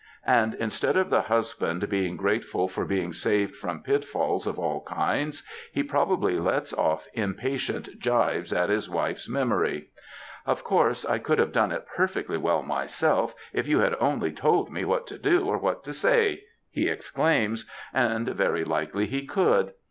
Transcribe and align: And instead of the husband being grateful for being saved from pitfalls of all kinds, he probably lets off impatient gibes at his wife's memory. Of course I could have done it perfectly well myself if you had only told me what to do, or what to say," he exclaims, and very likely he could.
And 0.25 0.55
instead 0.55 0.97
of 0.97 1.11
the 1.11 1.21
husband 1.21 1.87
being 1.87 2.17
grateful 2.17 2.67
for 2.67 2.85
being 2.85 3.13
saved 3.13 3.55
from 3.55 3.83
pitfalls 3.83 4.47
of 4.47 4.57
all 4.57 4.81
kinds, 4.81 5.43
he 5.71 5.83
probably 5.83 6.39
lets 6.39 6.73
off 6.73 7.07
impatient 7.13 7.99
gibes 7.99 8.51
at 8.51 8.69
his 8.71 8.89
wife's 8.89 9.29
memory. 9.29 9.91
Of 10.43 10.63
course 10.63 11.05
I 11.05 11.19
could 11.19 11.37
have 11.37 11.51
done 11.51 11.71
it 11.71 11.85
perfectly 11.85 12.39
well 12.39 12.63
myself 12.63 13.35
if 13.53 13.67
you 13.67 13.77
had 13.77 13.95
only 13.99 14.31
told 14.31 14.71
me 14.71 14.85
what 14.85 15.05
to 15.05 15.19
do, 15.19 15.45
or 15.47 15.59
what 15.59 15.83
to 15.83 15.93
say," 15.93 16.45
he 16.71 16.87
exclaims, 16.89 17.69
and 17.93 18.27
very 18.29 18.63
likely 18.65 19.05
he 19.05 19.27
could. 19.27 19.73